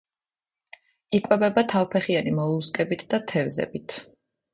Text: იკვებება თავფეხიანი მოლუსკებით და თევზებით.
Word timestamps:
იკვებება 1.17 1.63
თავფეხიანი 1.73 2.33
მოლუსკებით 2.37 3.05
და 3.13 3.21
თევზებით. 3.33 3.97